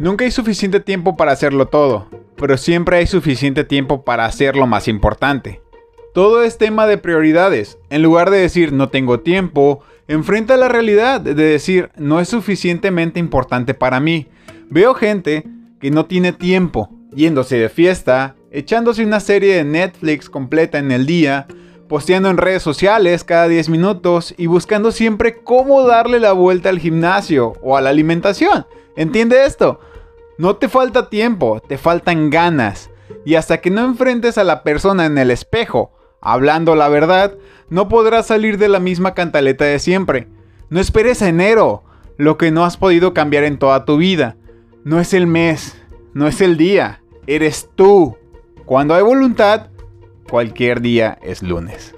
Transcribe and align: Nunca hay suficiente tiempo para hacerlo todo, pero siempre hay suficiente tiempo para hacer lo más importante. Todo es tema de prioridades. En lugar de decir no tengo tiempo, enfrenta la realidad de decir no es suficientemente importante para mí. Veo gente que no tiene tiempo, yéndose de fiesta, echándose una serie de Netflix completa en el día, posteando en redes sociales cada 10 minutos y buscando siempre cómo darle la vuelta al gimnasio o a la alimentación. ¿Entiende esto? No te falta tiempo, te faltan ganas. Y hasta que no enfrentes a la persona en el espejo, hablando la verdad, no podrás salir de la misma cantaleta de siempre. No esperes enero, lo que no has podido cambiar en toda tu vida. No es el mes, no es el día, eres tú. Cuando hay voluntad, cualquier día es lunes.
Nunca 0.00 0.24
hay 0.24 0.30
suficiente 0.30 0.80
tiempo 0.80 1.14
para 1.14 1.32
hacerlo 1.32 1.68
todo, 1.68 2.08
pero 2.36 2.56
siempre 2.56 2.96
hay 2.96 3.06
suficiente 3.06 3.64
tiempo 3.64 4.02
para 4.02 4.24
hacer 4.24 4.56
lo 4.56 4.66
más 4.66 4.88
importante. 4.88 5.60
Todo 6.14 6.42
es 6.42 6.56
tema 6.56 6.86
de 6.86 6.96
prioridades. 6.96 7.76
En 7.90 8.02
lugar 8.02 8.30
de 8.30 8.38
decir 8.38 8.72
no 8.72 8.88
tengo 8.88 9.20
tiempo, 9.20 9.84
enfrenta 10.08 10.56
la 10.56 10.68
realidad 10.68 11.20
de 11.20 11.34
decir 11.34 11.90
no 11.98 12.18
es 12.18 12.30
suficientemente 12.30 13.20
importante 13.20 13.74
para 13.74 14.00
mí. 14.00 14.28
Veo 14.70 14.94
gente 14.94 15.44
que 15.82 15.90
no 15.90 16.06
tiene 16.06 16.32
tiempo, 16.32 16.88
yéndose 17.14 17.58
de 17.58 17.68
fiesta, 17.68 18.36
echándose 18.50 19.04
una 19.04 19.20
serie 19.20 19.56
de 19.56 19.64
Netflix 19.64 20.30
completa 20.30 20.78
en 20.78 20.92
el 20.92 21.04
día, 21.04 21.46
posteando 21.90 22.30
en 22.30 22.36
redes 22.36 22.62
sociales 22.62 23.24
cada 23.24 23.48
10 23.48 23.68
minutos 23.68 24.32
y 24.36 24.46
buscando 24.46 24.92
siempre 24.92 25.42
cómo 25.42 25.82
darle 25.82 26.20
la 26.20 26.30
vuelta 26.30 26.68
al 26.68 26.78
gimnasio 26.78 27.54
o 27.62 27.76
a 27.76 27.80
la 27.80 27.90
alimentación. 27.90 28.64
¿Entiende 28.94 29.44
esto? 29.44 29.80
No 30.38 30.54
te 30.54 30.68
falta 30.68 31.10
tiempo, 31.10 31.58
te 31.58 31.78
faltan 31.78 32.30
ganas. 32.30 32.90
Y 33.24 33.34
hasta 33.34 33.60
que 33.60 33.70
no 33.70 33.84
enfrentes 33.84 34.38
a 34.38 34.44
la 34.44 34.62
persona 34.62 35.04
en 35.04 35.18
el 35.18 35.32
espejo, 35.32 35.90
hablando 36.20 36.76
la 36.76 36.88
verdad, 36.88 37.34
no 37.70 37.88
podrás 37.88 38.28
salir 38.28 38.56
de 38.56 38.68
la 38.68 38.78
misma 38.78 39.14
cantaleta 39.14 39.64
de 39.64 39.80
siempre. 39.80 40.28
No 40.68 40.78
esperes 40.78 41.20
enero, 41.22 41.82
lo 42.16 42.38
que 42.38 42.52
no 42.52 42.64
has 42.64 42.76
podido 42.76 43.14
cambiar 43.14 43.42
en 43.42 43.58
toda 43.58 43.84
tu 43.84 43.96
vida. 43.96 44.36
No 44.84 45.00
es 45.00 45.12
el 45.12 45.26
mes, 45.26 45.76
no 46.14 46.28
es 46.28 46.40
el 46.40 46.56
día, 46.56 47.02
eres 47.26 47.68
tú. 47.74 48.16
Cuando 48.64 48.94
hay 48.94 49.02
voluntad, 49.02 49.69
cualquier 50.30 50.80
día 50.80 51.18
es 51.22 51.42
lunes. 51.42 51.92